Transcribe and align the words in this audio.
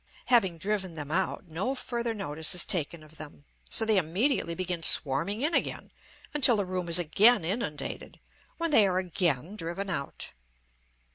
Having 0.33 0.57
driven 0.57 0.95
them 0.95 1.11
out, 1.11 1.47
no 1.47 1.75
further 1.75 2.15
notice 2.15 2.55
is 2.55 2.65
taken 2.65 3.03
of 3.03 3.17
them, 3.17 3.45
so 3.69 3.85
they 3.85 3.99
immediately 3.99 4.55
begin 4.55 4.81
swarming 4.81 5.43
in 5.43 5.53
again, 5.53 5.91
until 6.33 6.55
the 6.57 6.65
room 6.65 6.89
is 6.89 6.97
again 6.97 7.45
inundated, 7.45 8.19
when 8.57 8.71
they 8.71 8.87
are 8.87 8.97
again 8.97 9.55
driven 9.55 9.91
out. 9.91 10.31